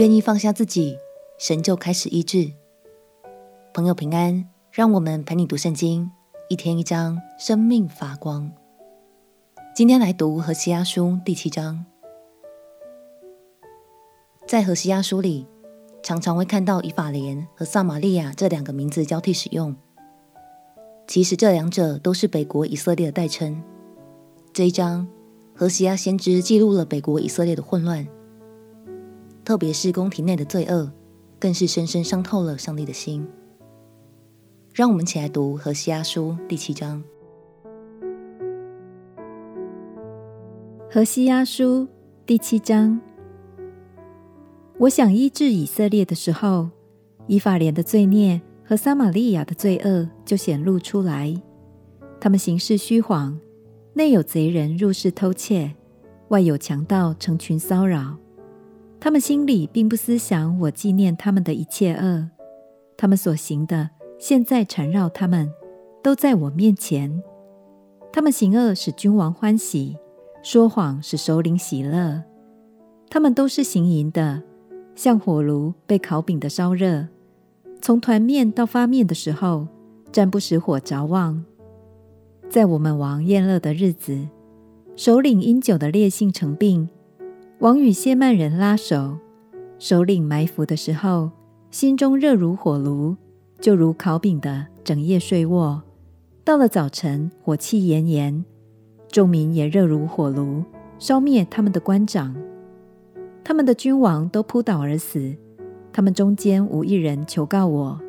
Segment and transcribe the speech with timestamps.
[0.00, 0.96] 愿意放下自己，
[1.36, 2.50] 神就开始医治。
[3.74, 6.10] 朋友平安，让我们陪你读圣经，
[6.48, 8.50] 一天一章，生命发光。
[9.76, 11.84] 今天来读何西阿书第七章。
[14.46, 15.46] 在何西阿书里，
[16.02, 19.76] 常常会看到以法莲和撒玛利亚这两个名字交替使用。
[21.06, 23.62] 其实这两者都是北国以色列的代称。
[24.54, 25.06] 这一章，
[25.54, 28.08] 何西阿先知记录了北国以色列的混乱。
[29.50, 30.88] 特别是宫廷内的罪恶，
[31.40, 33.26] 更是深深伤透了上帝的心。
[34.72, 37.02] 让我们一起来读《何西阿书》第七章。
[40.88, 41.82] 《何西阿书》
[42.24, 43.00] 第七章，
[44.78, 46.68] 我想医治以色列的时候，
[47.26, 51.34] 以法莲的罪孽和撒玛利亚的罪恶就显露出来。
[52.20, 53.36] 他们行事虚谎，
[53.94, 55.74] 内有贼人入室偷窃，
[56.28, 58.16] 外有强盗成群骚扰。
[59.00, 62.28] 他们心里并不思想我纪念他们的一切恶，
[62.98, 65.50] 他们所行的现在缠绕他们，
[66.02, 67.22] 都在我面前。
[68.12, 69.96] 他们行恶使君王欢喜，
[70.42, 72.22] 说谎使首领喜乐。
[73.08, 74.42] 他们都是行淫的，
[74.94, 77.08] 像火炉被烤饼的烧热，
[77.80, 79.66] 从团面到发面的时候，
[80.12, 81.42] 暂不使火着旺。
[82.50, 84.28] 在我们王宴乐的日子，
[84.94, 86.90] 首领因酒的烈性成病。
[87.60, 89.18] 王与谢曼人拉手，
[89.78, 91.30] 首领埋伏的时候，
[91.70, 93.14] 心中热如火炉，
[93.60, 95.82] 就如烤饼的，整夜睡卧。
[96.42, 98.42] 到了早晨，火气炎炎，
[99.08, 100.64] 众民也热如火炉，
[100.98, 102.34] 烧灭他们的官长。
[103.44, 105.36] 他们的君王都扑倒而死，
[105.92, 108.00] 他们中间无一人求告我。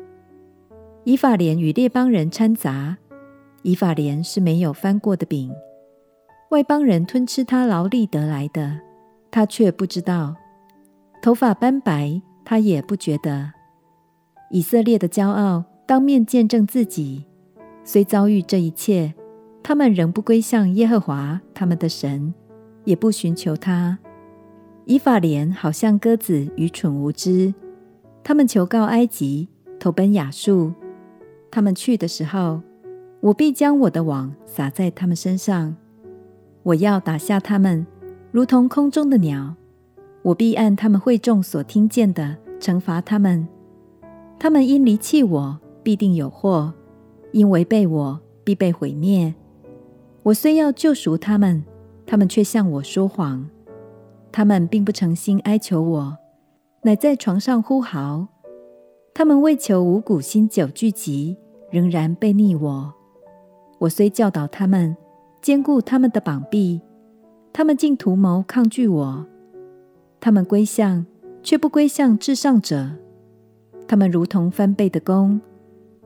[1.04, 2.96] 以法莲与列邦人掺杂，
[3.60, 5.52] 以法莲是没有翻过的饼，
[6.52, 8.80] 外邦人吞吃他劳力得来的。
[9.32, 10.36] 他却不知道，
[11.22, 13.52] 头发斑白，他也不觉得。
[14.50, 17.24] 以色列的骄傲当面见证自己，
[17.82, 19.14] 虽遭遇这一切，
[19.62, 22.34] 他们仍不归向耶和华他们的神，
[22.84, 23.98] 也不寻求他。
[24.84, 27.54] 以法莲好像鸽子愚蠢无知，
[28.22, 29.48] 他们求告埃及，
[29.80, 30.74] 投奔亚述。
[31.50, 32.60] 他们去的时候，
[33.20, 35.74] 我必将我的网撒在他们身上，
[36.64, 37.86] 我要打下他们。
[38.32, 39.54] 如同空中的鸟，
[40.22, 43.46] 我必按他们会众所听见的惩罚他们。
[44.38, 46.72] 他们因离弃我，必定有祸；
[47.32, 49.34] 因违背我，必被毁灭。
[50.22, 51.62] 我虽要救赎他们，
[52.06, 53.46] 他们却向我说谎。
[54.32, 56.16] 他们并不诚心哀求我，
[56.84, 58.28] 乃在床上呼号。
[59.12, 61.36] 他们为求五谷新酒聚集，
[61.70, 62.94] 仍然悖逆我。
[63.80, 64.96] 我虽教导他们，
[65.42, 66.80] 坚固他们的膀臂。
[67.52, 69.26] 他们竟图谋抗拒我，
[70.20, 71.04] 他们归向，
[71.42, 72.92] 却不归向至上者。
[73.86, 75.38] 他们如同翻倍的弓，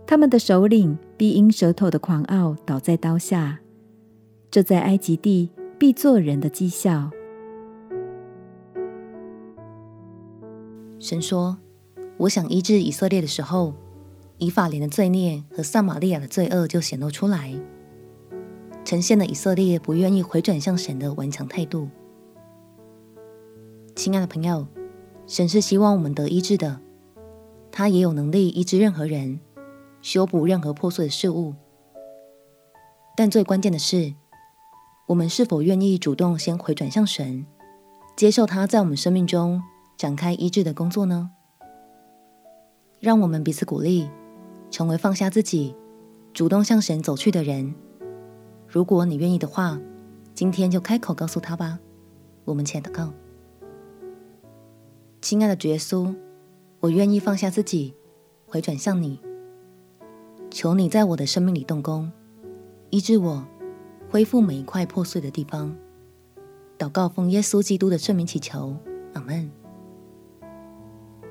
[0.07, 3.61] 他们的首领必因舌头的狂傲倒在刀下。
[4.51, 7.11] 这在埃及地必作人的讥笑。
[10.99, 11.59] 神说
[12.19, 13.75] ：“我想医治以色列的时候，
[14.39, 17.55] 以法莲的罪孽和撒玛利亚的罪恶就显露出来。”
[18.87, 21.89] 呈现了以色列不愿意回转向神的顽强态度。
[23.97, 24.65] 亲爱的朋友，
[25.27, 26.81] 神是希望我们得医治的，
[27.73, 29.41] 他也有能力医治任何人，
[30.03, 31.55] 修补任何破碎的事物。
[33.17, 34.15] 但最关键的是，
[35.09, 37.45] 我们是否愿意主动先回转向神，
[38.15, 39.61] 接受他在我们生命中
[39.97, 41.33] 展开医治的工作呢？
[43.01, 44.09] 让我们彼此鼓励，
[44.71, 45.75] 成为放下自己，
[46.33, 47.75] 主动向神走去的人。
[48.77, 49.81] 如果你愿意的话，
[50.35, 51.79] 今天就开口告诉他吧。
[52.45, 53.11] 我们且祷告。
[55.23, 56.15] 亲爱的主耶稣，
[56.81, 57.95] 我愿意放下自己，
[58.45, 59.19] 回转向你。
[60.51, 62.13] 求你在我的生命里动工，
[62.91, 63.47] 医治我，
[64.11, 65.75] 恢复每一块破碎的地方。
[66.77, 68.77] 祷告奉耶稣基督的圣名祈求，
[69.15, 69.51] 阿门。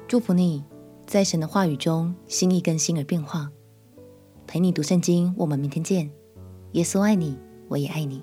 [0.08, 0.64] 祝福你
[1.06, 3.52] 在神的话语中心意更新而变化。
[4.48, 6.10] 陪你读圣经，我们明天见。
[6.76, 7.38] 耶稣爱你，
[7.70, 8.22] 我也爱你。